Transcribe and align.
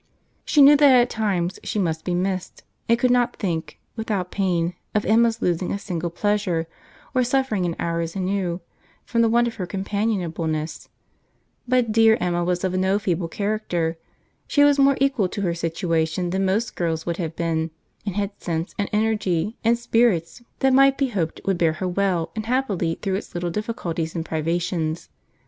She 0.45 0.63
knew 0.63 0.75
that 0.77 0.95
at 0.95 1.11
times 1.11 1.59
she 1.63 1.77
must 1.77 2.03
be 2.03 2.15
missed; 2.15 2.63
and 2.89 2.97
could 2.97 3.11
not 3.11 3.35
think, 3.35 3.79
without 3.95 4.31
pain, 4.31 4.73
of 4.95 5.05
Emma's 5.05 5.43
losing 5.43 5.71
a 5.71 5.77
single 5.77 6.09
pleasure, 6.09 6.65
or 7.13 7.23
suffering 7.23 7.67
an 7.67 7.75
hour's 7.77 8.15
ennui, 8.15 8.61
from 9.05 9.21
the 9.21 9.29
want 9.29 9.47
of 9.47 9.57
her 9.57 9.67
companionableness: 9.67 10.89
but 11.67 11.91
dear 11.91 12.17
Emma 12.19 12.43
was 12.43 12.63
of 12.63 12.73
no 12.75 12.97
feeble 12.97 13.27
character; 13.27 13.99
she 14.47 14.63
was 14.63 14.79
more 14.79 14.97
equal 14.99 15.29
to 15.29 15.41
her 15.41 15.53
situation 15.53 16.31
than 16.31 16.45
most 16.45 16.75
girls 16.75 17.05
would 17.05 17.17
have 17.17 17.35
been, 17.35 17.69
and 18.03 18.15
had 18.15 18.31
sense, 18.41 18.73
and 18.79 18.89
energy, 18.91 19.55
and 19.63 19.77
spirits 19.77 20.41
that 20.61 20.73
might 20.73 20.97
be 20.97 21.09
hoped 21.09 21.39
would 21.45 21.59
bear 21.59 21.73
her 21.73 21.87
well 21.87 22.31
and 22.35 22.47
happily 22.47 22.97
through 23.03 23.13
its 23.13 23.35
little 23.35 23.51
difficulties 23.51 24.15
and 24.15 24.25
privations. 24.25 25.09